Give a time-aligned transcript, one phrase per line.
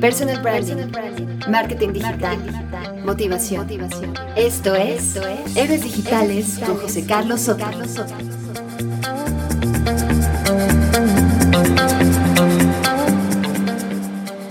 [0.00, 0.92] Personal branding,
[1.48, 2.38] marketing digital,
[3.04, 3.66] motivación.
[4.36, 5.16] Esto es
[5.56, 7.64] Héroes Digitales con José Carlos Soto.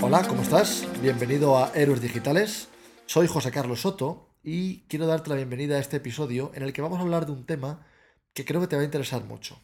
[0.01, 0.85] Hola, ¿cómo estás?
[1.01, 2.67] Bienvenido a Héroes Digitales.
[3.05, 6.81] Soy José Carlos Soto y quiero darte la bienvenida a este episodio en el que
[6.81, 7.87] vamos a hablar de un tema
[8.33, 9.57] que creo que te va a interesar mucho.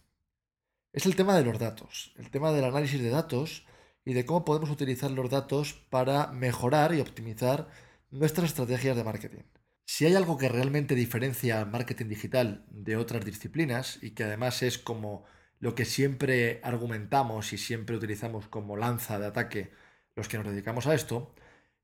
[0.93, 3.65] Es el tema de los datos, el tema del análisis de datos
[4.05, 7.69] y de cómo podemos utilizar los datos para mejorar y optimizar
[8.11, 9.43] nuestras estrategias de marketing.
[9.85, 14.77] Si hay algo que realmente diferencia marketing digital de otras disciplinas y que además es
[14.77, 15.25] como
[15.59, 19.71] lo que siempre argumentamos y siempre utilizamos como lanza de ataque
[20.15, 21.33] los que nos dedicamos a esto,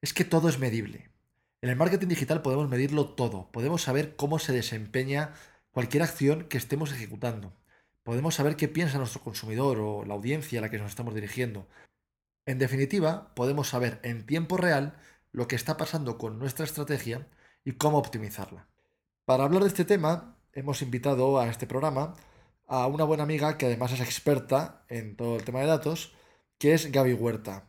[0.02, 1.10] es que todo es medible.
[1.62, 5.34] En el marketing digital podemos medirlo todo, podemos saber cómo se desempeña
[5.72, 7.54] cualquier acción que estemos ejecutando.
[8.04, 11.68] Podemos saber qué piensa nuestro consumidor o la audiencia a la que nos estamos dirigiendo.
[12.46, 14.98] En definitiva, podemos saber en tiempo real
[15.32, 17.28] lo que está pasando con nuestra estrategia
[17.64, 18.68] y cómo optimizarla.
[19.26, 22.16] Para hablar de este tema, hemos invitado a este programa
[22.68, 26.14] a una buena amiga que además es experta en todo el tema de datos,
[26.58, 27.66] que es Gaby Huerta.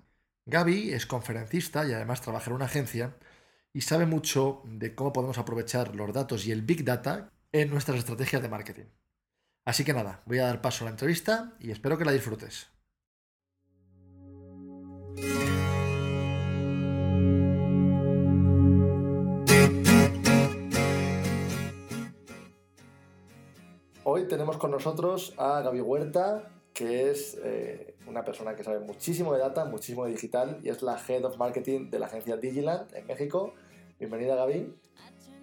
[0.46, 3.16] Gaby es conferencista y además trabaja en una agencia
[3.72, 7.98] y sabe mucho de cómo podemos aprovechar los datos y el Big Data en nuestras
[7.98, 8.86] estrategias de marketing.
[9.64, 12.68] Así que nada, voy a dar paso a la entrevista y espero que la disfrutes.
[24.02, 29.32] Hoy tenemos con nosotros a Gaby Huerta, que es eh, una persona que sabe muchísimo
[29.32, 32.92] de data, muchísimo de digital y es la Head of Marketing de la agencia Digiland
[32.94, 33.54] en México.
[33.98, 34.74] Bienvenida Gaby.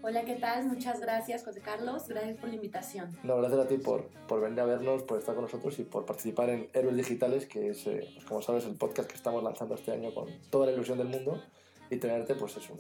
[0.04, 0.66] Hola, ¿qué tal?
[0.68, 2.08] Muchas gracias, José Carlos.
[2.08, 3.10] Gracias por la invitación.
[3.24, 6.06] No, gracias a ti por, por venir a vernos, por estar con nosotros y por
[6.06, 9.76] participar en Héroes Digitales, que es, eh, pues como sabes, el podcast que estamos lanzando
[9.76, 11.42] este año con toda la ilusión del mundo.
[11.90, 12.80] Y tenerte, pues es un,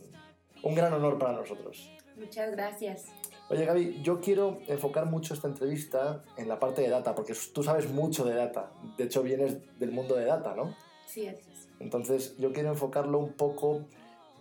[0.63, 1.91] un gran honor para nosotros.
[2.15, 3.05] Muchas gracias.
[3.49, 7.63] Oye, Gaby, yo quiero enfocar mucho esta entrevista en la parte de data, porque tú
[7.63, 8.71] sabes mucho de data.
[8.97, 10.75] De hecho, vienes del mundo de data, ¿no?
[11.07, 11.67] Sí, así es.
[11.79, 13.85] Entonces, yo quiero enfocarlo un poco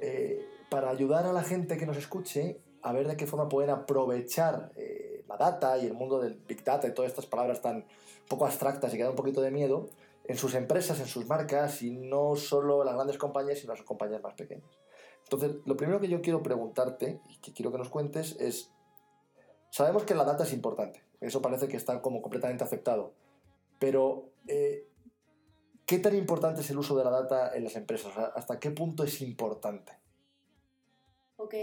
[0.00, 3.70] eh, para ayudar a la gente que nos escuche a ver de qué forma pueden
[3.70, 7.84] aprovechar eh, la data y el mundo del Big Data y todas estas palabras tan
[8.28, 9.88] poco abstractas y que dan un poquito de miedo
[10.24, 14.22] en sus empresas, en sus marcas y no solo las grandes compañías, sino las compañías
[14.22, 14.78] más pequeñas.
[15.24, 18.70] Entonces, lo primero que yo quiero preguntarte y que quiero que nos cuentes es,
[19.70, 23.12] sabemos que la data es importante, eso parece que está como completamente aceptado,
[23.78, 24.88] pero eh,
[25.84, 28.16] ¿qué tan importante es el uso de la data en las empresas?
[28.16, 29.92] ¿Hasta qué punto es importante?
[31.36, 31.54] Ok,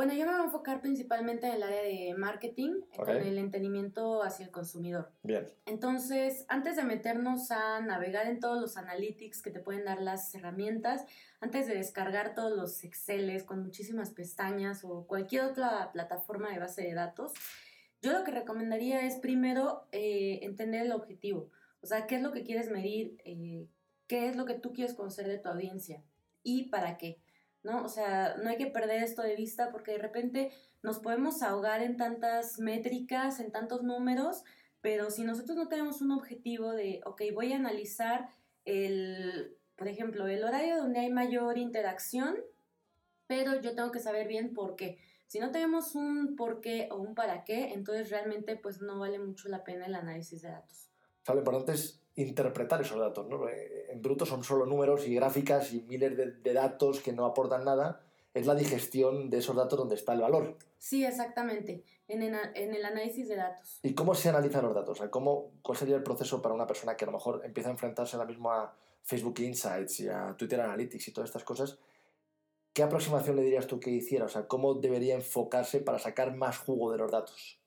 [0.00, 4.22] bueno, yo me voy a enfocar principalmente en el área de marketing, con el entendimiento
[4.22, 5.12] hacia el consumidor.
[5.22, 5.46] Bien.
[5.66, 10.34] Entonces, antes de meternos a navegar en todos los analytics que te pueden dar las
[10.34, 11.04] herramientas,
[11.42, 16.80] antes de descargar todos los Exceles con muchísimas pestañas o cualquier otra plataforma de base
[16.80, 17.34] de datos,
[18.00, 21.50] yo lo que recomendaría es primero eh, entender el objetivo.
[21.82, 23.68] O sea, qué es lo que quieres medir, eh,
[24.06, 26.02] qué es lo que tú quieres conocer de tu audiencia
[26.42, 27.20] y para qué.
[27.62, 27.84] ¿No?
[27.84, 30.50] O sea, no hay que perder esto de vista porque de repente
[30.82, 34.44] nos podemos ahogar en tantas métricas, en tantos números,
[34.80, 38.28] pero si nosotros no tenemos un objetivo de, ok, voy a analizar
[38.64, 42.36] el, por ejemplo, el horario donde hay mayor interacción,
[43.26, 44.98] pero yo tengo que saber bien por qué.
[45.26, 49.18] Si no tenemos un por qué o un para qué, entonces realmente pues no vale
[49.18, 50.90] mucho la pena el análisis de datos.
[51.28, 53.28] Lo importante es interpretar esos datos.
[53.28, 53.48] ¿no?
[53.48, 57.64] Eh, en bruto son solo números y gráficas y miles de, datos que no aportan
[57.64, 58.00] nada.
[58.32, 60.56] Es la digestión de esos datos donde está el valor.
[60.78, 63.80] Sí, exactamente, en, el análisis de datos.
[63.82, 65.00] ¿Y cómo se analizan los datos?
[65.10, 68.16] ¿cómo, ¿Cuál sería el proceso para una persona que a lo mejor empieza a enfrentarse
[68.16, 71.78] ahora mismo a Facebook Insights y a Twitter Analytics y todas estas cosas?
[72.72, 74.26] ¿Qué aproximación le dirías tú que hiciera?
[74.26, 77.59] O sea, ¿cómo debería enfocarse para sacar más jugo de los datos?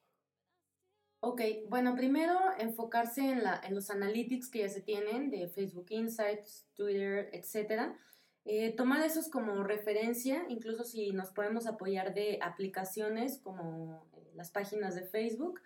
[1.25, 1.39] Ok,
[1.69, 6.67] bueno, primero enfocarse en, la, en los analytics que ya se tienen de Facebook Insights,
[6.75, 7.93] Twitter, etc.
[8.43, 14.51] Eh, tomar esos como referencia, incluso si nos podemos apoyar de aplicaciones como eh, las
[14.51, 15.61] páginas de Facebook,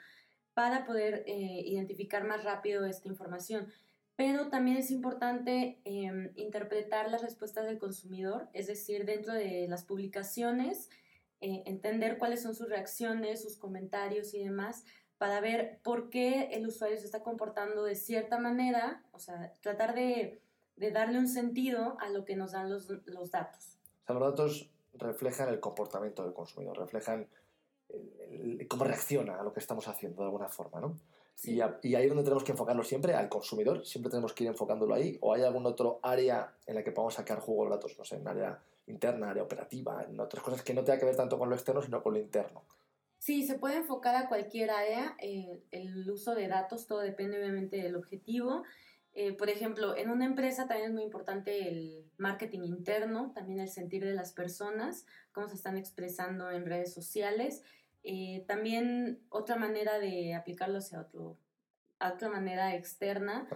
[0.54, 3.65] para poder eh, identificar más rápido esta información.
[4.15, 9.86] Pero también es importante em, interpretar las respuestas del consumidor, es decir, dentro de las
[9.86, 10.92] publicaciones,
[11.39, 14.86] entender cuáles son sus reacciones, sus comentarios y demás,
[15.18, 19.96] para ver por qué el usuario se está comportando de cierta manera, o sea, tratar
[19.96, 20.42] de,
[20.75, 23.78] de darle un sentido a lo que nos dan los, los, datos.
[24.04, 27.28] O sea, los datos reflejan el comportamiento del consumidor, reflejan
[28.68, 31.00] cómo reacciona a lo que estamos haciendo de alguna forma, ¿no?
[31.44, 34.50] Y, y, ahí es donde tenemos que enfocarlo siempre, al consumidor, siempre tenemos que ir
[34.50, 35.19] enfocándolo ahí.
[35.22, 37.96] ¿O hay algún otro área en la que podamos sacar jugo de datos?
[37.98, 41.16] No sé, en área interna, área operativa, en otras cosas que no tenga que ver
[41.16, 42.64] tanto con lo externo, sino con lo interno.
[43.19, 45.16] Sí, se puede enfocar a cualquier área.
[45.19, 48.64] Eh, el uso de datos, todo depende obviamente del objetivo.
[49.14, 53.69] Eh, por ejemplo, en una empresa también es muy importante el marketing interno, también el
[53.69, 57.64] sentir de las personas, cómo se están expresando en redes sociales.
[58.04, 61.40] Eh, también otra manera de aplicarlo hacia otro,
[62.00, 63.48] otra manera externa,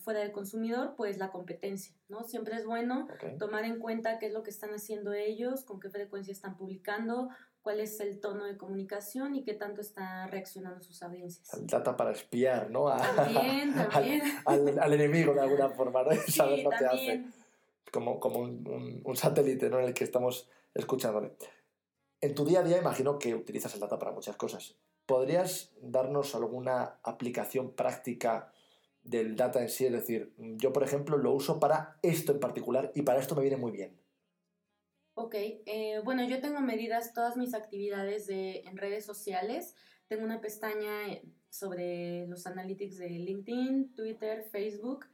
[0.00, 2.24] fuera del consumidor, pues la competencia, ¿no?
[2.24, 3.06] Siempre es bueno
[3.38, 7.28] tomar en cuenta qué es lo que están haciendo ellos, con qué frecuencia están publicando,
[7.64, 11.48] cuál es el tono de comunicación y qué tanto está reaccionando sus audiencias.
[11.66, 12.94] Data para espiar, ¿no?
[12.94, 14.22] también, también.
[14.44, 16.10] Al, enemigo de alguna forma, ¿no?
[16.28, 17.24] Saber lo que hace.
[17.90, 19.78] Como, como un, un, satélite, ¿no?
[19.78, 21.32] En el que estamos escuchándole.
[22.20, 24.76] En tu día a día imagino que utilizas el data para muchas cosas.
[25.06, 28.52] ¿Podrías darnos alguna aplicación práctica
[29.02, 29.86] del data en sí?
[29.86, 33.40] Es decir, yo, por ejemplo, lo uso para esto en particular y para esto me
[33.40, 34.03] viene muy bien.
[35.14, 39.76] Ok, eh, bueno, yo tengo medidas todas mis actividades de, en redes sociales.
[40.08, 45.06] Tengo una pestaña eh, sobre los analytics de LinkedIn, Twitter, Facebook.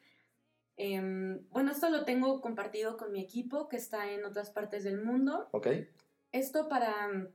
[0.77, 5.05] Em, bueno, esto lo tengo compartido con mi equipo que está en otras partes del
[5.05, 5.51] mundo.
[5.53, 5.69] Ok.
[6.33, 7.29] Esto para mm,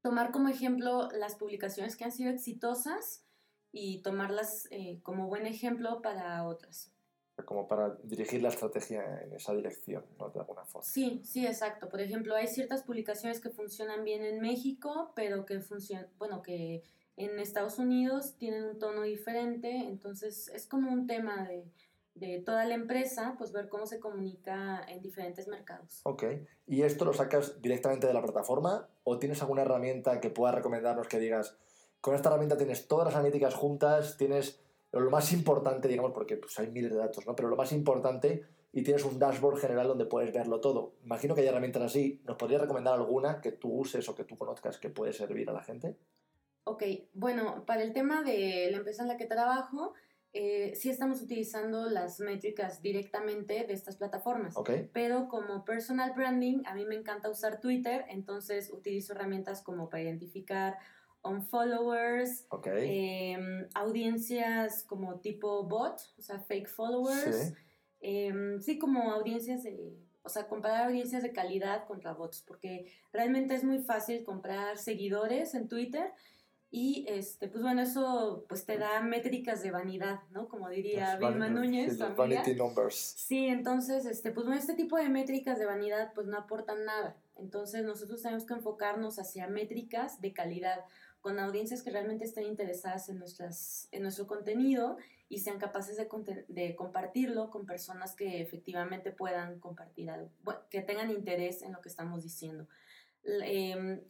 [0.00, 3.26] tomar como ejemplo las publicaciones que han sido exitosas
[3.72, 6.92] y tomarlas eh, como buen ejemplo para otras
[7.44, 10.30] como para dirigir la estrategia en esa dirección, ¿no?
[10.30, 10.86] De alguna forma.
[10.86, 11.88] Sí, sí, exacto.
[11.88, 16.82] Por ejemplo, hay ciertas publicaciones que funcionan bien en México, pero que funcionan, bueno, que
[17.16, 21.64] en Estados Unidos tienen un tono diferente, entonces es como un tema de,
[22.14, 26.00] de toda la empresa, pues ver cómo se comunica en diferentes mercados.
[26.04, 26.24] Ok,
[26.66, 31.08] ¿y esto lo sacas directamente de la plataforma o tienes alguna herramienta que puedas recomendarnos
[31.08, 31.56] que digas,
[32.00, 34.60] con esta herramienta tienes todas las analíticas juntas, tienes
[34.92, 37.36] lo más importante, digamos, porque pues, hay miles de datos, ¿no?
[37.36, 40.94] Pero lo más importante y tienes un dashboard general donde puedes verlo todo.
[41.04, 42.20] Imagino que hay herramientas así.
[42.24, 45.52] ¿Nos podrías recomendar alguna que tú uses o que tú conozcas que puede servir a
[45.52, 45.96] la gente?
[46.64, 46.82] Ok,
[47.14, 49.94] bueno, para el tema de la empresa en la que trabajo,
[50.34, 54.54] eh, sí estamos utilizando las métricas directamente de estas plataformas.
[54.56, 54.90] Okay.
[54.92, 60.02] Pero como personal branding, a mí me encanta usar Twitter, entonces utilizo herramientas como para
[60.02, 60.76] identificar
[61.22, 67.52] on followers, em, audiencias como tipo bot, o sea, fake followers.
[68.00, 68.78] Em, sí.
[68.78, 73.80] como audiencias de, o sea, comparar audiencias de calidad contra bots, porque realmente es muy
[73.80, 76.12] fácil comprar seguidores en Twitter
[76.70, 80.48] y este, pues bueno, eso pues te da métricas de vanidad, ¿no?
[80.48, 81.96] Como diría Vilma Núñez.
[81.96, 82.94] Sí, vanity numbers.
[82.94, 87.16] Sí, entonces, este, pues bueno, este tipo de métricas de vanidad pues no aportan nada.
[87.36, 90.84] Entonces nosotros tenemos que enfocarnos hacia métricas de calidad
[91.20, 94.96] con audiencias que realmente estén interesadas en, nuestras, en nuestro contenido
[95.28, 96.08] y sean capaces de,
[96.48, 100.30] de compartirlo con personas que efectivamente puedan compartir algo,
[100.70, 102.66] que tengan interés en lo que estamos diciendo.
[103.24, 104.00] Em,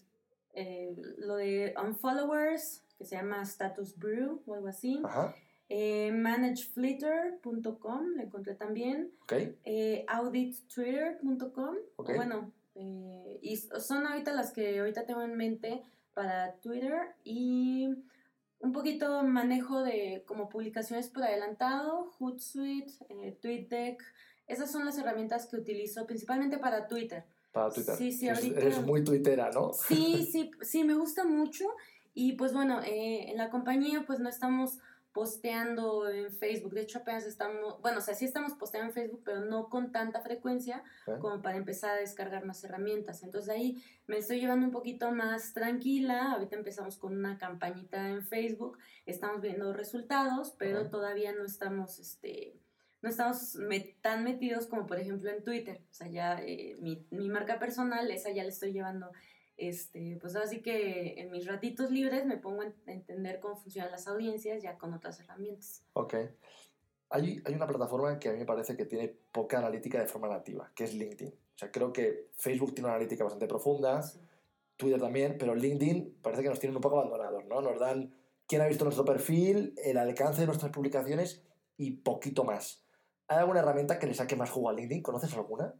[0.55, 5.01] eh, lo de unfollowers, que se llama Status Brew o algo así.
[5.69, 9.13] Eh, manageflitter.com, lo encontré también.
[9.65, 11.77] Eh, audittwitter.com.
[11.97, 15.83] Bueno, eh, y son ahorita las que ahorita tengo en mente
[16.19, 17.94] para Twitter y
[18.59, 24.02] un poquito manejo de como publicaciones por adelantado, Hootsuite, eh, TweetDeck.
[24.49, 27.23] Esas son las herramientas que utilizo principalmente para Twitter.
[27.52, 27.95] Para Twitter.
[27.95, 28.59] Sí, sí, ahorita...
[28.59, 29.73] Eres muy tuitera, ¿no?
[29.73, 31.66] Sí, sí, sí, me gusta mucho.
[32.14, 34.81] Y pues bueno, eh, en la compañía pues no estamos
[35.19, 36.75] posteando en Facebook.
[36.75, 39.91] De hecho, apenas estamos, bueno, o sea, sí estamos posteando en Facebook, pero no con
[39.91, 40.85] tanta frecuencia
[41.21, 43.25] como para empezar a descargar más herramientas.
[43.25, 46.35] Entonces ahí me estoy llevando un poquito más tranquila.
[46.35, 52.55] Ahorita empezamos con una campañita en Facebook, estamos viendo resultados, pero todavía no estamos, este,
[53.03, 53.59] no estamos
[54.01, 55.83] tan metidos como por ejemplo en Twitter.
[55.91, 59.11] O sea, ya eh, mi, mi marca personal, esa ya le estoy llevando
[59.59, 64.07] este, pues así que en mis ratitos libres me pongo a entender cómo funcionan las
[64.07, 65.83] audiencias ya con otras herramientas.
[65.95, 66.15] Ok.
[67.11, 70.29] Hay, hay, una plataforma que a mí me parece que tiene poca analítica de forma
[70.29, 71.29] nativa, que es LinkedIn.
[71.29, 74.00] O sea, creo que Facebook tiene una analítica bastante profunda,
[74.77, 77.61] Twitter también, pero LinkedIn parece que nos tienen un poco abandonados, ¿no?
[77.61, 78.15] Nos dan
[78.47, 81.43] quién ha visto nuestro perfil, el alcance de nuestras publicaciones
[81.77, 82.85] y poquito más.
[83.27, 85.03] ¿Hay alguna herramienta que le saque más jugo a LinkedIn?
[85.03, 85.75] ¿Conoces alguna?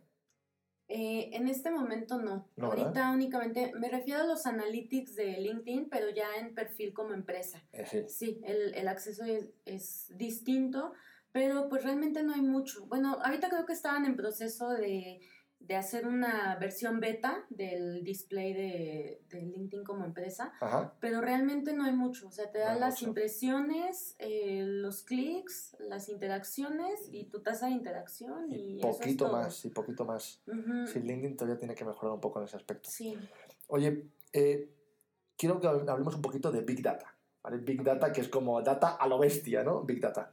[0.91, 2.49] Eh, en este momento no.
[2.59, 7.63] Ahorita únicamente me refiero a los analytics de LinkedIn, pero ya en perfil como empresa.
[7.73, 10.95] Eh, sí, el, el, acceso es, es, distinto,
[11.31, 12.87] pero pues realmente no hay mucho.
[12.87, 15.21] Bueno, ahorita creo que estaban en proceso de
[15.61, 20.95] de hacer una versión beta del display de, de LinkedIn como empresa, Ajá.
[21.01, 22.29] pero realmente no hay mucho.
[22.29, 23.07] O sea, te No da hay las mucho.
[23.09, 28.51] impresiones, eh, los clics, las interacciones y tu tasa de interacción.
[28.51, 30.41] Y, Y eso es poquito más, y poquito más.
[30.47, 32.89] Ujú, Sí, LinkedIn todavía tiene que mejorar un poco en ese aspecto.
[32.91, 33.19] Sí.
[33.67, 34.73] Oye, eh,
[35.37, 37.15] quiero que hablemos un poquito de Big Data.
[37.43, 37.59] ¿vale?
[37.59, 39.83] Big Data, que es como data a lo bestia, ¿no?
[39.83, 40.33] Big Data.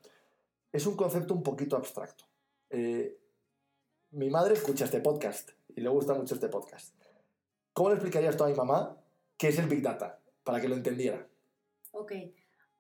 [0.72, 2.26] Es un concepto un poquito abstracto.
[2.70, 3.20] Eh,
[4.16, 6.96] mi madre escucha este podcast y le gusta mucho este podcast.
[7.74, 8.98] ¿Cómo le explicarías tú a mi mamá
[9.38, 10.22] qué es el Big Data?
[10.46, 11.28] Para que lo entendiera.
[11.92, 12.14] Ok,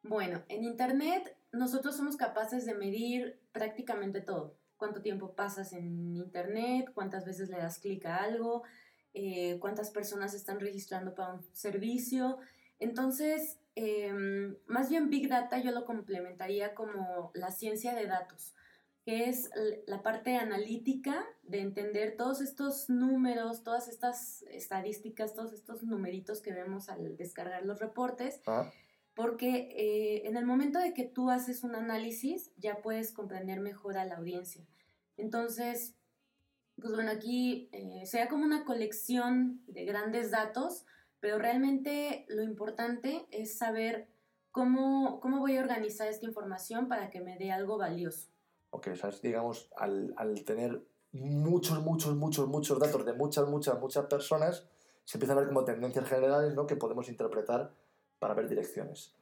[0.01, 4.55] bueno, en Internet nosotros somos capaces de medir prácticamente todo.
[4.77, 8.63] Cuánto tiempo pasas en Internet, cuántas veces le das clic a algo,
[9.13, 12.37] eh, cuántas personas están registrando para un servicio.
[12.79, 18.53] Entonces, em, más bien Big Data yo lo complementaría como la ciencia de datos,
[19.05, 19.51] que es
[19.85, 26.51] la parte analítica de entender todos estos números, todas estas estadísticas, todos estos numeritos que
[26.51, 28.71] vemos al descargar los reportes, ¿ah?
[29.13, 33.95] porque eh, en el momento de que tú haces un análisis ya puedes comprender mejor
[33.99, 34.65] a la audiencia.
[35.17, 35.93] Entonces,
[36.81, 40.83] pues bueno, aquí eh, sería como una colección de grandes datos,
[41.19, 44.07] pero realmente lo importante es saber
[44.49, 48.34] cómo, cómo voy a organizar esta información para que me dé algo valioso.
[48.75, 53.79] O sea, es, digamos, al, al tener muchos, muchos, muchos, muchos datos de muchas, muchas,
[53.79, 54.67] muchas personas,
[55.05, 56.67] se empiezan a ver como tendencias generales ¿no?
[56.67, 57.71] que podemos interpretar
[58.19, 59.13] para ver direcciones.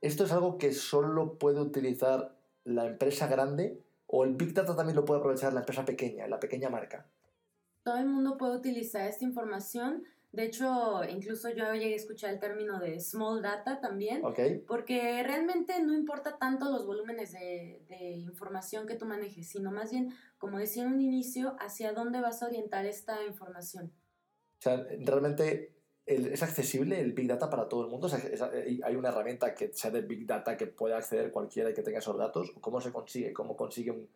[0.00, 2.34] ¿Esto es algo que solo puede utilizar
[2.64, 6.40] la empresa grande o el Big Data también lo puede aprovechar la empresa pequeña, la
[6.40, 7.06] pequeña marca?
[7.84, 10.04] Todo el mundo puede utilizar esta información.
[10.30, 14.22] De hecho, incluso yo llegué a escuchar el término de small data también.
[14.24, 14.38] ¿Ok?
[14.66, 19.90] Porque realmente no importa tanto los volúmenes de, de información que tú manejes, sino más
[19.90, 23.86] bien, como decía en un inicio, hacia dónde vas a orientar esta información.
[24.58, 28.06] O sea, realmente es accesible el Big Data para todo el mundo.
[28.06, 28.40] O sea, es-
[28.82, 32.16] hay una herramienta que sea de Big Data que pueda acceder cualquiera que tenga esos
[32.18, 32.52] datos.
[32.60, 33.32] ¿Cómo se consigue?
[33.32, 34.08] ¿Cómo consigue un,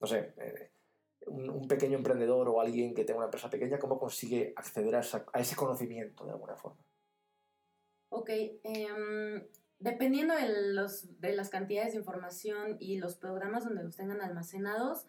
[0.00, 0.70] no sé, eh,
[1.28, 5.00] un, un pequeño emprendedor o alguien que tenga una empresa pequeña, cómo consigue acceder a,
[5.00, 6.82] esa- a ese conocimiento de alguna forma?
[8.10, 8.30] Ok,
[8.64, 9.46] em,
[9.78, 15.06] dependiendo de, los, de las cantidades de información y los programas donde los tengan almacenados,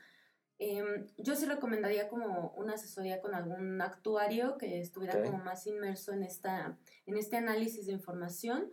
[0.60, 5.26] em, yo sí recomendaría como una asesoría con algún actuario que estuviera Ok.
[5.26, 8.70] como más inmerso en, esta, en este análisis de información,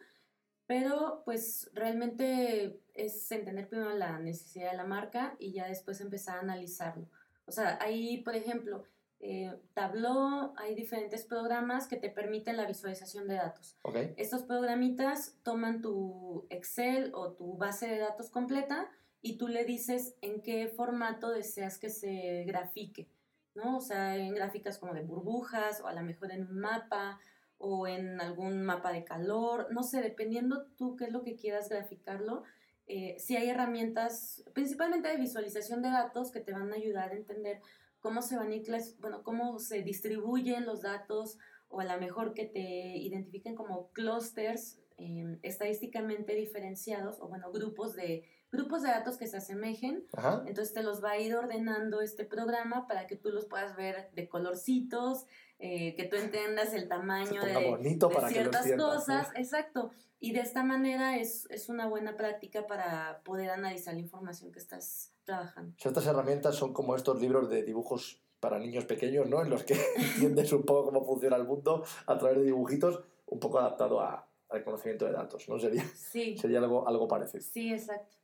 [0.66, 6.38] pero pues realmente es entender primero la necesidad de la marca y ya después empezar
[6.38, 7.08] a analizarlo.
[7.46, 8.84] O sea, ahí, por ejemplo,
[9.20, 13.76] eh, Tableau, hay diferentes programas que te permiten la visualización de datos.
[13.82, 13.96] ¿Ok?
[14.16, 18.90] Estos programitas toman tu Excel o tu base de datos completa
[19.22, 23.08] y tú le dices en qué formato deseas que se grafique,
[23.54, 23.78] ¿no?
[23.78, 27.18] O sea, en gráficas como de burbujas o a lo mejor en un mapa
[27.58, 31.70] o en algún mapa de calor, no sé, dependiendo tú qué es lo que quieras
[31.70, 32.44] graficarlo.
[32.86, 37.16] Eh, sí hay herramientas, principalmente de visualización de datos, que te van a ayudar a
[37.16, 37.60] entender
[38.00, 38.56] cómo se van a
[39.00, 41.38] bueno, cómo se distribuyen los datos
[41.68, 47.96] o a lo mejor que te identifiquen como clusters eh, estadísticamente diferenciados o bueno, grupos
[47.96, 48.22] de,
[48.52, 50.06] grupos de datos que se asemejen.
[50.16, 50.42] Ajá.
[50.46, 54.10] Entonces te los va a ir ordenando este programa para que tú los puedas ver
[54.14, 55.26] de colorcitos,
[55.58, 59.28] eh, que tú entiendas el tamaño de, de para que ciertas entiendas, cosas.
[59.36, 59.90] Exacto.
[60.18, 64.58] Y de esta manera es, es una buena práctica para poder analizar la información que
[64.58, 65.74] estás trabajando.
[65.82, 69.42] Estas herramientas son como estos libros de dibujos para niños pequeños, ¿no?
[69.42, 73.40] En los que entiendes un poco cómo funciona el mundo a través de dibujitos, un
[73.40, 75.58] poco adaptado a- al conocimiento de datos, ¿no?
[75.58, 77.42] Sería, Sí, sería algo, algo parecido.
[77.42, 78.16] sí, exacto.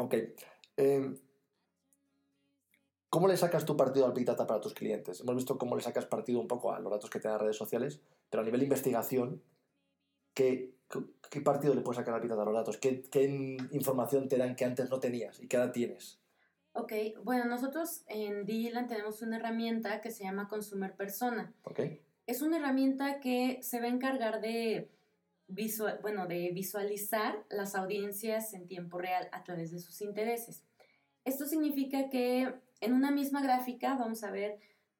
[0.00, 0.14] Ok.
[0.78, 1.14] Eh,
[3.10, 5.20] ¿Cómo le sacas tu partido al Big Data para tus clientes?
[5.20, 7.42] Hemos visto cómo le sacas partido un poco a los datos que te dan las
[7.42, 9.42] redes sociales, pero a nivel de investigación,
[10.32, 10.72] ¿qué,
[11.28, 12.78] qué partido le puedes sacar al Big Data a los datos?
[12.78, 13.24] ¿Qué, qué
[13.72, 16.18] información te dan que antes no tenías y que ahora tienes?
[16.72, 16.92] Ok,
[17.22, 21.52] bueno, nosotros en Digiland tenemos una herramienta que se llama Consumer Persona.
[21.64, 21.80] ¿Ok?
[22.26, 24.88] Es una herramienta que se va a encargar de,
[26.02, 30.62] bueno, de visualizar las audiencias en tiempo real a través de sus intereses.
[31.24, 34.58] Esto significa que en una misma gráfica vamos a ver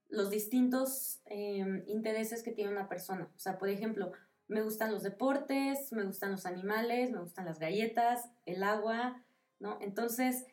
[0.09, 3.30] los distintos eh, intereses que tiene una persona.
[3.37, 4.12] O sea, por ejemplo,
[4.49, 9.23] me gustan los deportes, me gustan los animales, me gustan las galletas, el agua,
[9.61, 9.78] ¿no?
[9.80, 10.45] Entonces,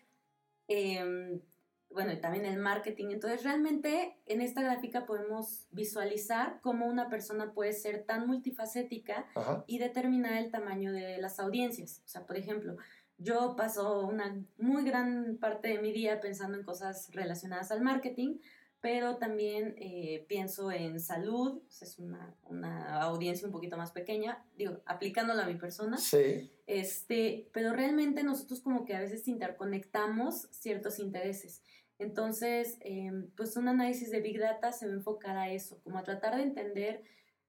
[0.67, 1.41] eh,
[1.89, 3.07] bueno, y también el marketing.
[3.11, 9.63] Entonces, realmente en esta gráfica podemos visualizar cómo una persona puede ser tan multifacética Ajá.
[9.67, 12.01] y determinar el tamaño de las audiencias.
[12.05, 12.77] O sea, por ejemplo,
[13.17, 18.37] yo paso una muy gran parte de mi día pensando en cosas relacionadas al marketing,
[18.79, 24.81] pero también eh, pienso en salud, es una, una, audiencia un poquito más pequeña, digo,
[24.85, 25.97] aplicándola a mi persona.
[25.97, 26.51] Sí.
[26.67, 31.63] Este, pero realmente nosotros como que a veces interconectamos ciertos intereses.
[31.99, 35.97] Entonces, em, pues un análisis de Big Data se va a enfocar a eso, como
[35.97, 37.03] a tratar de entender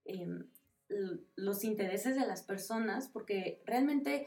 [0.05, 0.49] em,
[1.37, 4.27] los intereses de las personas, porque realmente,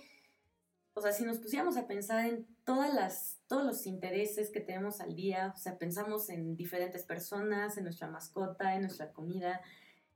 [0.94, 5.02] o sea, si nos pusiéramos a pensar en todas las, todos los intereses que tenemos
[5.02, 9.62] al día, o sea, pensamos en diferentes personas, en nuestra mascota, en nuestra comida,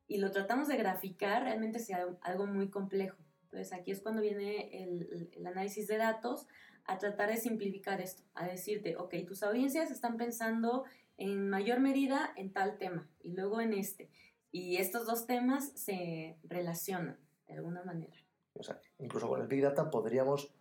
[0.07, 3.17] y lo tratamos de graficar, realmente sea algo muy complejo.
[3.45, 6.45] Entonces aquí es cuando viene el, el análisis de datos
[6.85, 10.85] a tratar de simplificar esto, a decirte, ok, tus audiencias están pensando
[11.17, 14.09] en mayor medida en tal tema y luego en este.
[14.51, 18.15] Y estos dos temas se relacionan de alguna manera.
[18.53, 20.53] O sea, incluso con el Big Data podríamos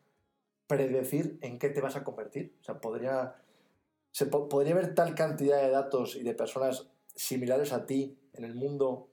[0.67, 2.57] predecir en qué te vas a convertir.
[2.61, 3.37] O sea, podría,
[4.11, 8.55] se podría haber tal cantidad de datos y de personas similares a ti en el
[8.55, 9.11] mundo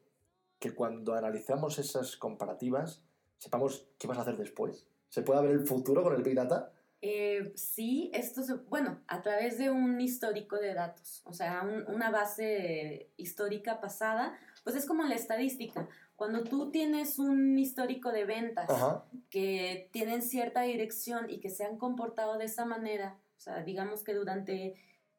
[0.60, 3.04] que cuando analizamos esas comparativas
[3.38, 4.88] sepamos qué vas a hacer después.
[5.10, 6.72] ¿Se puede ver el futuro con el Big Data?
[7.02, 12.12] Eh, sí, esto se, bueno, a través de un histórico de datos, o sea, una
[12.12, 15.90] base histórica pasada, pues es como la estadística.
[16.16, 18.70] Cuando tú tienes un histórico de ventas
[19.32, 24.04] que tienen cierta dirección y que se han comportado de esa manera, o sea, digamos
[24.04, 24.76] que durante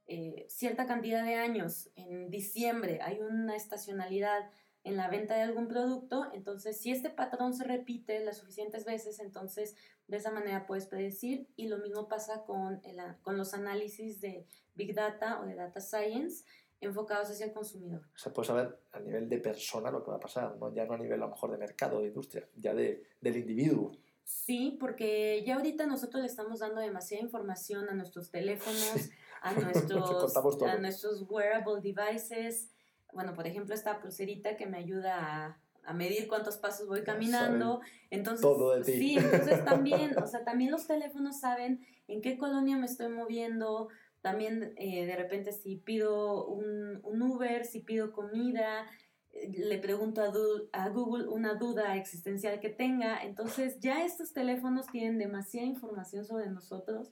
[0.06, 4.48] eh, cierta cantidad de años, en diciembre hay una estacionalidad
[4.84, 9.20] en la venta de algún producto, entonces si este patrón se repite las suficientes veces,
[9.20, 9.76] entonces
[10.08, 14.46] de esa manera puedes predecir y lo mismo pasa con, el, con los análisis de
[14.74, 16.44] Big Data o de Data Science
[16.80, 18.02] enfocados hacia el consumidor.
[18.14, 20.74] O sea, puedes saber a nivel de persona lo que va a pasar, ¿no?
[20.74, 23.92] ya no a nivel a lo mejor de mercado, de industria, ya de, del individuo.
[24.24, 29.10] Sí, porque ya ahorita nosotros le estamos dando demasiada información a nuestros teléfonos,
[29.42, 32.72] a, nuestros, a nuestros wearable devices,
[33.12, 35.61] bueno, por ejemplo, esta pulserita que me ayuda a,
[35.92, 37.80] medir cuántos pasos voy caminando.
[38.10, 38.92] Entonces, todo de ti.
[38.92, 43.88] Sí, entonces también, o sea, también los teléfonos saben en qué colonia me estoy moviendo.
[44.20, 48.86] También eh, de repente si pido un, un, Uber, si pido comida,
[49.32, 53.22] eh, le pregunto a, a Google una duda existencial que tenga.
[53.22, 57.10] Entonces ya estos teléfonos tienen demasiada información sobre nosotros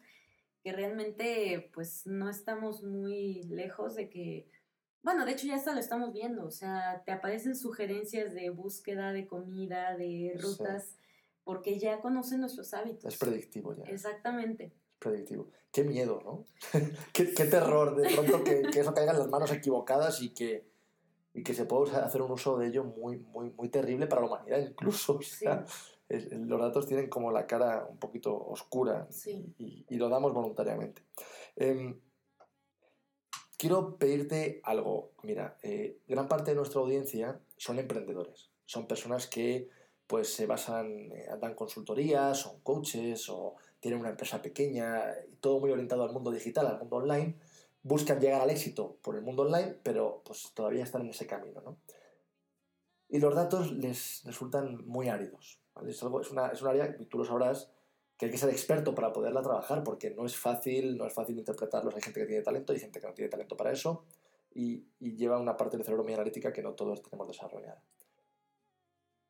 [0.62, 4.47] que realmente pues no estamos muy lejos de que
[5.03, 9.13] bueno, de hecho ya hasta lo estamos viendo, o sea, te aparecen sugerencias de búsqueda
[9.13, 10.97] de comida, de rutas,
[11.43, 13.13] porque ya conocen nuestros hábitos.
[13.13, 13.85] Es predictivo ya.
[13.85, 14.65] Exactamente.
[14.65, 15.49] Es predictivo.
[15.73, 16.45] Qué miedo, ¿no?
[17.15, 20.69] qué, terror de pronto que, eso caiga en las manos equivocadas y que,
[21.33, 24.29] y que se pueda hacer un uso de ello muy, muy, muy terrible para la
[24.29, 25.17] humanidad incluso.
[25.17, 25.65] O sea,
[26.09, 31.03] los datos tienen como la cara un poquito oscura y, y, lo damos voluntariamente.
[31.57, 31.95] Eh,
[33.61, 35.12] Quiero pedirte algo.
[35.23, 38.49] Mira, eh, gran parte de nuestra audiencia son emprendedores.
[38.64, 39.68] Son personas que
[40.07, 45.05] pues se basan, eh, dan consultorías, son coaches o tienen una empresa pequeña,
[45.40, 47.37] todo muy orientado al mundo digital, al mundo online.
[47.83, 51.61] Buscan llegar al éxito por el mundo online, pero pues todavía están en ese camino,
[51.61, 51.77] ¿no?
[53.11, 55.61] Y los datos les resultan muy áridos.
[55.87, 57.70] Es, algo, es, una, es un área, y tú lo sabrás,
[58.21, 61.39] que hay que ser experto para poderla trabajar porque no es fácil, no es fácil
[61.39, 61.95] interpretarlos.
[61.95, 64.05] Hay gente que tiene talento y gente que no tiene talento para eso
[64.53, 67.83] y, lleva una parte del cerebro muy analítica que no todos tenemos desarrollada.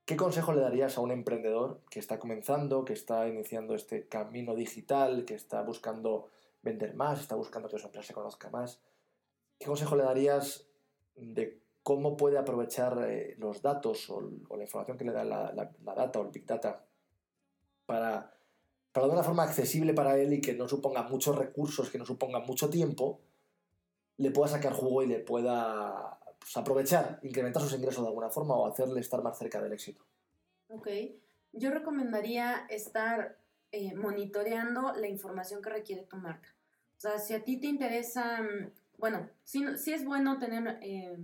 [0.05, 4.57] ¿Qué consejo le darías a un emprendedor que está comenzando, que está iniciando este camino
[4.57, 6.26] digital, que está buscando
[6.61, 8.81] vender más, está buscando que su empresa se conozca más?
[9.61, 10.66] ¿Qué consejo le darías
[11.14, 15.94] de cómo puede aprovechar eh, los datos o, la información que le da la, la
[15.94, 16.85] data o el big data
[17.87, 18.35] para
[18.92, 22.07] pero de una forma accesible para él y que no suponga muchos recursos, que no
[22.07, 23.20] suponga mucho tiempo,
[24.16, 28.55] le pueda sacar jugo y le pueda pues, aprovechar, incrementar sus ingresos de alguna forma
[28.55, 30.05] o hacerle estar más cerca del éxito.
[30.68, 30.88] Ok,
[31.53, 33.38] yo recomendaría estar
[33.72, 36.48] eh, monitoreando la información que requiere tu marca.
[36.96, 41.16] O sea, si a ti te interesa, mm, bueno, sí, es bueno tener eh,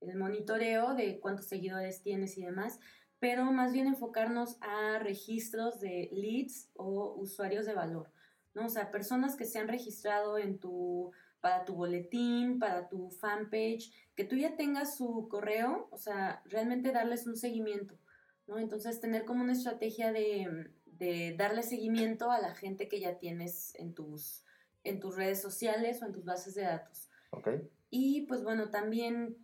[0.00, 2.80] el monitoreo de cuántos seguidores tienes y demás,
[3.20, 8.10] pero más bien enfocarnos a registros de leads o usuarios de valor,
[8.54, 8.66] ¿no?
[8.66, 13.92] O sea, personas que se han registrado en tu, para tu boletín, para tu fanpage,
[14.16, 17.98] que tú ya tengas su correo, o sea, realmente darles un seguimiento,
[18.46, 18.58] ¿no?
[18.58, 23.74] Entonces, tener como una estrategia de, de darle seguimiento a la gente que ya tienes
[23.74, 24.44] en tus,
[24.82, 27.10] en tus redes sociales o en tus bases de datos.
[27.32, 27.68] Okay.
[27.90, 29.36] Y pues bueno, también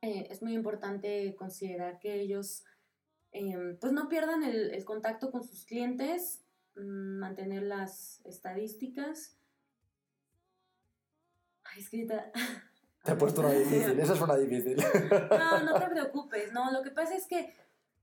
[0.00, 2.64] eh, es muy importante considerar que ellos
[3.34, 6.44] Em, pues no pierdan el, contacto con sus clientes,
[6.76, 9.36] mm, mantener las estadísticas.
[11.64, 12.30] Ay, escrita.
[13.04, 14.76] Te he puesto una difícil, esa es una difícil.
[14.76, 16.52] No, no te preocupes.
[16.52, 17.52] No, lo que pasa es que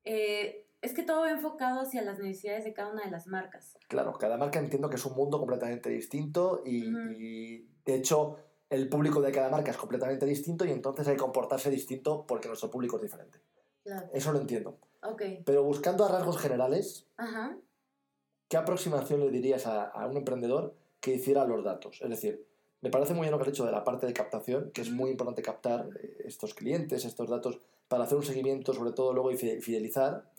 [0.03, 3.77] eh, es que todo va enfocado hacia las necesidades de cada una de las marcas.
[3.87, 7.11] Claro, cada marca entiendo que es un mundo completamente distinto y, Ujú.
[7.13, 8.37] y, de hecho
[8.69, 12.47] el público de cada marca es completamente distinto y entonces hay que comportarse distinto porque
[12.47, 13.39] nuestro público es diferente.
[13.83, 14.07] Claro.
[14.13, 14.77] Eso lo entiendo.
[15.03, 15.21] Ok.
[15.45, 17.57] Pero buscando a rasgos generales, Ajá.
[18.47, 21.99] ¿qué aproximación le dirías a, a un emprendedor que hiciera los datos?
[22.01, 22.45] Es decir,
[22.81, 24.91] me parece muy bien lo que has dicho de la parte de captación, que es
[24.91, 29.31] muy importante captar eh, estos clientes, estos datos, para hacer un seguimiento, sobre todo luego
[29.31, 30.31] y fide- fidelizar.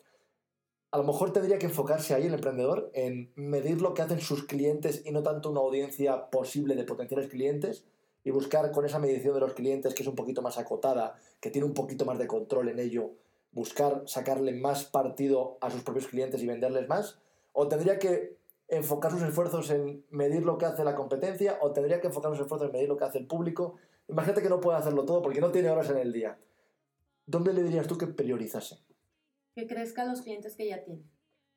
[0.90, 4.44] A lo mejor tendría que enfocarse ahí el emprendedor en medir lo que hacen sus
[4.44, 7.84] clientes y no tanto una audiencia posible de potenciales clientes
[8.24, 11.50] y buscar con esa medición de los clientes que es un poquito más acotada, que
[11.50, 13.12] tiene un poquito más de control en ello,
[13.52, 17.20] buscar sacarle más partido a sus propios clientes y venderles más,
[17.52, 18.36] o tendría que
[18.68, 22.40] enfocar sus esfuerzos en medir lo que hace la competencia, o tendría que enfocar sus
[22.40, 23.76] esfuerzos en medir lo que hace el público.
[24.08, 26.38] Imagínate que no puede hacerlo todo porque no tiene horas en el día.
[27.26, 28.78] ¿Dónde le dirías tú que priorizase?
[29.54, 31.02] que crezca los clientes que ya tiene.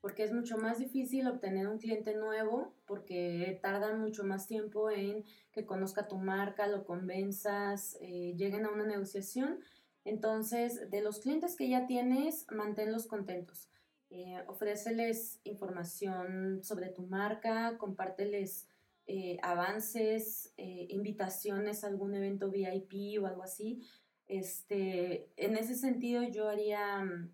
[0.01, 5.25] Porque es mucho más difícil obtener un cliente nuevo porque tardan mucho más tiempo en
[5.51, 9.59] que conozca tu marca, lo convenzas, eh, lleguen a una negociación.
[10.05, 13.69] Entonces, de los clientes que ya tienes, manténlos contentos.
[14.09, 18.69] Eh, ofréceles información sobre tu marca, compárteles
[19.07, 23.81] eh, avances, eh, invitaciones a algún evento VIP o algo así.
[24.27, 27.29] Este, en ese sentido, yo haría mm,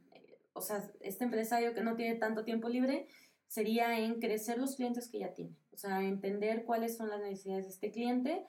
[0.54, 3.08] o sea, este empresario que no tiene tanto tiempo libre,
[3.48, 5.56] sería en crecer los clientes que ya tiene.
[5.74, 8.46] O sea, entender cuáles son las necesidades de este cliente.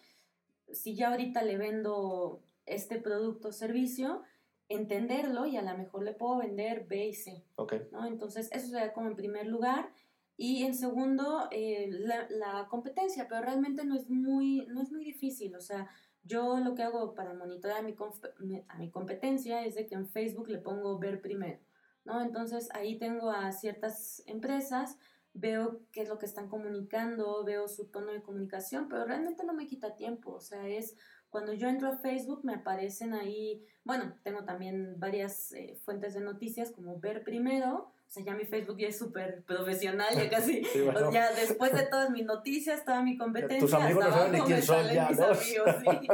[0.73, 4.23] Si ya ahorita le vendo este producto o servicio,
[4.69, 7.45] entenderlo y a lo mejor le puedo vender B y C.
[7.57, 7.75] Ok.
[7.91, 8.07] ¿no?
[8.07, 9.91] Entonces, eso sería como en primer lugar.
[10.37, 15.05] Y en segundo, eh, la, la competencia, pero realmente no es, muy, no es muy
[15.05, 15.55] difícil.
[15.55, 15.89] O sea,
[16.25, 20.09] yo lo que hago para monitorear a mi- a mi competencia es de que en
[20.09, 21.59] Facebook le pongo ver primero.
[22.05, 22.21] ¿no?
[22.23, 24.97] Entonces ahí tengo a ciertas empresas,
[25.35, 29.53] veo qué es lo que están comunicando, veo su tono de comunicación, pero realmente no
[29.55, 30.97] me quita tiempo, o sea, es
[31.33, 36.21] cuando yo entro a Facebook me aparecen ahí, bueno, tengo también varias eh, fuentes de
[36.21, 40.63] noticias como ver primero, o sea, ya mi Facebook ya es súper profesional, ya casi,
[40.63, 41.11] Sí, bueno.
[41.11, 44.63] ya después de todas mis noticias, toda mi competencia, Tus amigos no hasta saben quién
[44.63, 46.09] son ya, mis amigos, sí.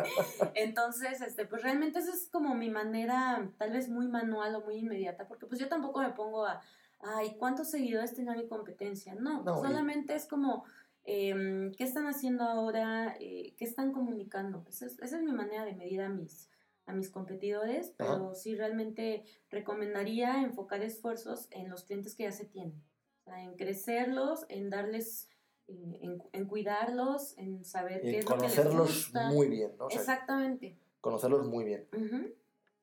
[0.54, 4.76] Entonces, este, pues realmente esa es como mi manera, tal vez muy manual o muy
[4.76, 6.60] inmediata, porque pues yo tampoco me pongo a,
[7.00, 9.16] ay, ¿cuántos seguidores tenía mi competencia?
[9.16, 10.64] No, No, y- solamente es como,
[11.10, 13.16] em, ¿qué están haciendo ahora?
[13.18, 14.64] Eh, ¿Qué están comunicando?
[14.68, 16.50] Esa es, esa es mi manera de medir a mis,
[16.84, 22.44] a mis competidores, pero sí realmente recomendaría enfocar esfuerzos en los clientes que ya se
[22.44, 22.82] tienen,
[23.20, 25.28] o sea, en crecerlos, en darles...
[25.68, 29.28] eh, En, en cuidarlos, en saber qué Y es lo que les conocerlos gusta.
[29.30, 29.86] muy bien, ¿no?
[29.86, 30.76] O sea, Exactamente.
[31.00, 31.88] conocerlos muy bien.
[31.92, 32.34] Ujú.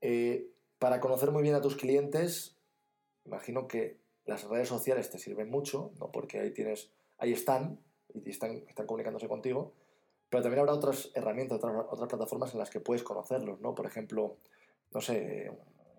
[0.02, 2.58] Eh, para conocer muy bien a tus clientes,
[3.26, 6.12] imagino que las redes sociales te sirven mucho, ¿no?
[6.12, 7.80] Porque ahí tienes, ahí están
[8.24, 9.74] y están, están comunicándose contigo,
[10.30, 13.74] pero también habrá otras herramientas, otras, otras plataformas en las que puedes conocerlos, ¿no?
[13.76, 14.38] Por ejemplo,
[14.92, 15.52] no sé,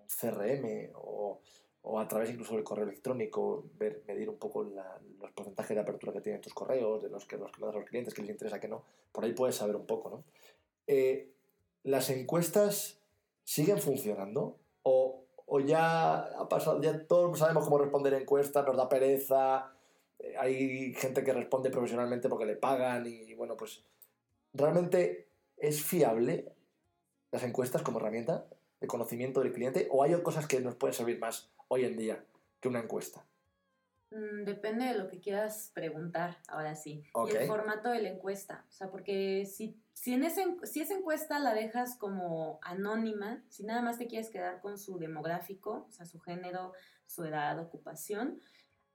[0.07, 1.39] CRM o,
[1.83, 5.81] o a través incluso del correo electrónico, ver, medir un poco la- los porcentajes de
[5.81, 8.31] apertura que tienen tus correos, de los que los que a los clientes, que les
[8.31, 8.83] interesa, que no.
[9.11, 10.23] Por ahí puedes saber un poco, ¿no?
[10.87, 11.31] Eh,
[11.83, 12.99] ¿Las encuestas
[13.43, 14.57] siguen funcionando?
[14.83, 19.71] ¿O, o ya ha pasado, ya todos sabemos cómo responder encuestas, nos da pereza,
[20.39, 23.83] hay gente que responde profesionalmente porque le pagan y bueno, pues
[24.53, 26.51] ¿realmente es fiable
[27.31, 28.45] las encuestas como herramienta
[28.79, 32.23] de conocimiento del cliente o hay cosas que nos pueden servir más hoy en día
[32.59, 33.25] que una encuesta?
[34.11, 37.03] Mm, Depende de lo que quieras preguntar, ahora sí.
[37.13, 37.31] Ok.
[37.33, 38.65] Y el formato de la encuesta.
[38.69, 43.63] O sea, porque si, si, en ese, si esa encuesta la dejas como anónima, si
[43.63, 46.73] nada más te quieres quedar con su demográfico, o sea, su género,
[47.05, 48.39] su edad, ocupación,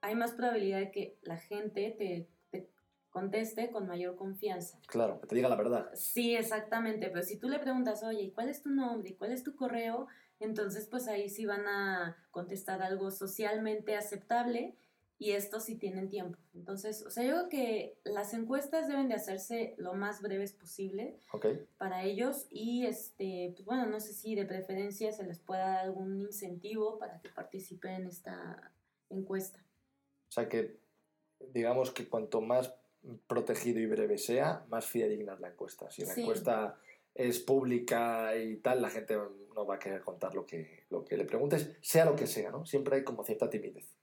[0.02, 2.68] hay más probabilidad de que la gente te, te
[3.10, 4.78] conteste con mayor confianza.
[4.86, 5.90] Claro, que te diga la verdad.
[5.94, 9.10] Sí, exactamente, pero si tú le preguntas, oye, ¿y ¿cuál es tu nombre?
[9.10, 10.08] ¿Y ¿Cuál es tu correo?
[10.40, 14.76] Entonces, pues ahí sí van a contestar algo socialmente aceptable
[15.18, 16.36] y esto sí tienen tiempo.
[16.52, 21.16] Entonces, o sea, yo creo que las encuestas deben de hacerse lo más breves posible
[21.78, 25.78] para ellos y, este, pues bueno, no sé si de preferencia se les pueda dar
[25.78, 28.72] algún incentivo para que participen en esta
[29.10, 29.64] encuesta.
[30.32, 30.78] O sea que
[31.52, 32.74] digamos que cuanto más
[33.26, 35.90] protegido y breve sea, más fidedigna es la encuesta.
[35.90, 36.22] Si la Sí.
[36.22, 36.78] encuesta
[37.14, 39.14] es pública y tal, la gente
[39.54, 42.50] no va a querer contar lo que, lo que le preguntes, sea lo que sea,
[42.50, 42.64] ¿no?
[42.64, 43.94] Siempre hay como cierta timidez.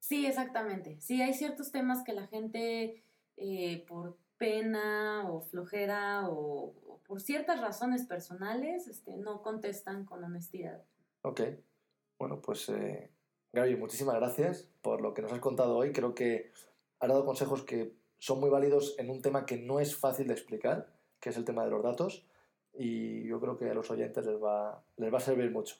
[0.00, 1.00] Sí, exactamente.
[1.00, 3.04] Sí, hay ciertos temas que la gente,
[3.36, 6.74] eh, por pena o flojera o,
[7.06, 10.82] por ciertas razones personales este, no contestan con honestidad.
[11.22, 11.42] Ok,
[12.18, 13.12] bueno, pues eh,
[13.52, 15.92] Gaby, muchísimas gracias por lo que nos has contado hoy.
[15.92, 16.52] Creo que
[17.00, 20.34] has dado consejos que son muy válidos en un tema que no es fácil de
[20.34, 22.26] explicar, que es el tema de los datos,
[22.74, 25.76] y yo creo que a los oyentes les va, les va a servir mucho.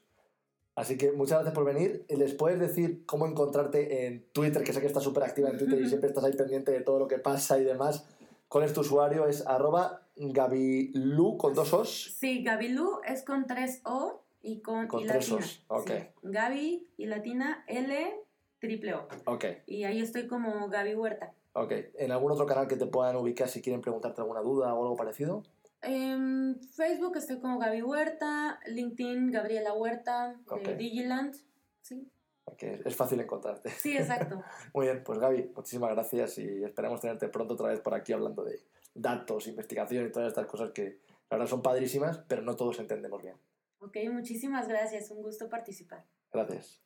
[0.75, 2.05] Así que muchas gracias por venir.
[2.09, 4.63] ¿Les puedes decir cómo encontrarte en Twitter?
[4.63, 7.01] Que sé que estás súper activa en Twitter y siempre estás ahí pendiente de todo
[7.01, 8.07] lo que pasa y demás.
[8.49, 9.27] ¿Cuál es tu usuario?
[9.27, 12.15] Es arroba Gabilu con dos O's.
[12.17, 15.47] Sí, Gabilu es con tres O y con, con y tres latina.
[15.69, 15.85] O's.
[15.87, 15.93] Sí.
[16.23, 18.15] Gaby y latina L
[18.61, 19.09] triple O.
[19.27, 21.33] Ok, Y ahí estoy como Gaby Huerta.
[21.53, 21.73] ok.
[21.99, 24.97] ¿En algún otro canal que te puedan ubicar si quieren preguntarte alguna duda o algo
[24.97, 25.43] parecido?
[25.83, 30.71] En Facebook estoy como Gaby Huerta, LinkedIn Gabriela Huerta, Ok.
[30.77, 31.37] Digiland.
[31.83, 32.11] Sí,
[32.45, 33.71] Porque es fácil encontrarte.
[33.71, 34.43] sí, exacto.
[34.75, 38.43] Muy bien, pues Gaby, muchísimas gracias y esperamos tenerte pronto otra vez por aquí hablando
[38.45, 38.61] de
[38.95, 40.99] datos, investigación y todas estas cosas que
[41.31, 43.37] la verdad son padrísimas, pero no todos entendemos bien.
[43.81, 45.11] Ok, muchísimas gracias.
[45.11, 46.05] Un gusto participar.
[46.33, 46.83] Gracias.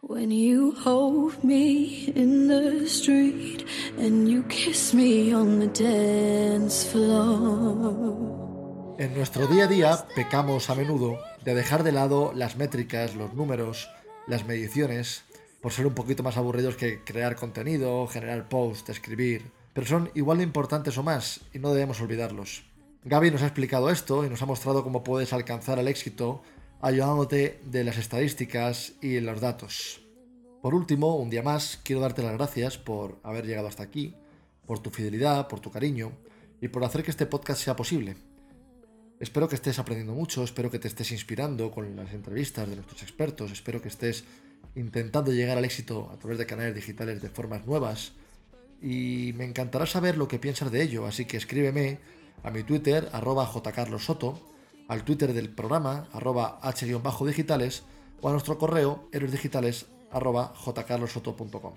[0.00, 3.64] When you hold me in the street
[3.98, 8.42] and you kiss me on the dance floor.
[8.98, 13.32] En nuestro día a día pecamos a menudo de dejar de lado las métricas, los
[13.34, 13.88] números,
[14.26, 15.24] las mediciones,
[15.60, 20.38] por ser un poquito más aburridos que crear contenido, generar posts, escribir, pero son igual
[20.38, 22.64] de importantes o más y no debemos olvidarlos.
[23.04, 26.42] Gaby nos ha explicado esto y nos ha mostrado cómo puedes alcanzar el éxito
[26.80, 30.02] ayudándote de las estadísticas y los datos.
[30.60, 34.14] Por último, un día más, quiero darte las gracias por haber llegado hasta aquí,
[34.66, 36.12] por tu fidelidad, por tu cariño
[36.60, 38.14] y por hacer que este podcast sea posible.
[39.18, 43.02] Espero que estés aprendiendo mucho, espero que te estés inspirando con las entrevistas de nuestros
[43.02, 44.22] expertos, espero que estés
[44.76, 48.12] intentando llegar al éxito a través de canales digitales de formas nuevas
[48.80, 51.98] y me encantará saber lo que piensas de ello, así que escríbeme
[52.42, 54.38] a mi Twitter, arroba jcarlosoto,
[54.88, 57.82] al Twitter del programa, arroba h-digitales
[58.20, 61.74] o a nuestro correo, héroesdigitales, arroba jcarlosoto.com.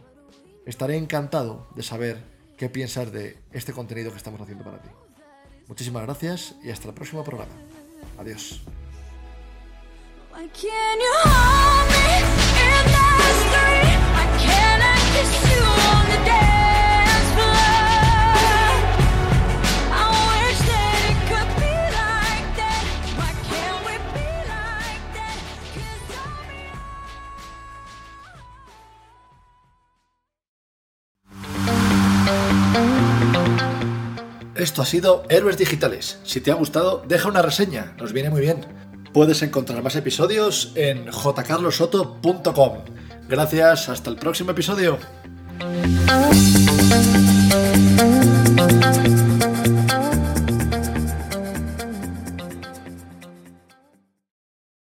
[0.66, 2.24] Estaré encantado de saber
[2.58, 4.90] qué piensas de este contenido que estamos haciendo para ti.
[5.68, 7.54] Muchísimas gracias y hasta el próximo programa.
[8.18, 8.62] Adiós.
[34.66, 36.18] Esto ha sido Héroes Digitales.
[36.24, 38.66] Si te ha gustado, deja una reseña, nos viene muy bien.
[39.14, 42.78] Puedes encontrar más episodios en jcarlosoto.com.
[43.30, 44.98] Gracias, hasta el próximo episodio.